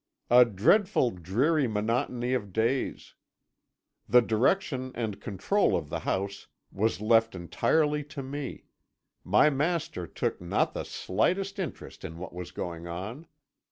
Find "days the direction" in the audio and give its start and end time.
2.51-4.91